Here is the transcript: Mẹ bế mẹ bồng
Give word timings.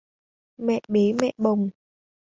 Mẹ 0.57 0.79
bế 0.89 1.13
mẹ 1.21 1.31
bồng 1.37 1.69